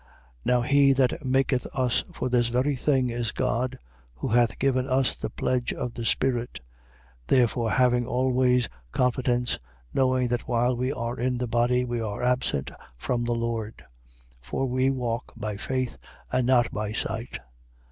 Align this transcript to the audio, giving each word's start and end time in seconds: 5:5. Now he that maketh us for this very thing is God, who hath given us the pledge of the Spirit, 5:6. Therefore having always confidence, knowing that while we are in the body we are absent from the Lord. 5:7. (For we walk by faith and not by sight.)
5:5. 0.01 0.07
Now 0.45 0.61
he 0.61 0.93
that 0.93 1.23
maketh 1.23 1.67
us 1.75 2.03
for 2.11 2.27
this 2.27 2.47
very 2.47 2.75
thing 2.75 3.09
is 3.09 3.31
God, 3.31 3.77
who 4.15 4.29
hath 4.29 4.57
given 4.57 4.87
us 4.87 5.15
the 5.15 5.29
pledge 5.29 5.71
of 5.73 5.93
the 5.93 6.05
Spirit, 6.05 6.59
5:6. 7.27 7.27
Therefore 7.27 7.69
having 7.69 8.07
always 8.07 8.67
confidence, 8.91 9.59
knowing 9.93 10.27
that 10.29 10.47
while 10.47 10.75
we 10.75 10.91
are 10.91 11.19
in 11.19 11.37
the 11.37 11.45
body 11.45 11.85
we 11.85 12.01
are 12.01 12.23
absent 12.23 12.71
from 12.97 13.25
the 13.25 13.35
Lord. 13.35 13.85
5:7. 14.41 14.47
(For 14.47 14.65
we 14.65 14.89
walk 14.89 15.33
by 15.35 15.55
faith 15.55 15.99
and 16.31 16.47
not 16.47 16.71
by 16.71 16.93
sight.) 16.93 17.37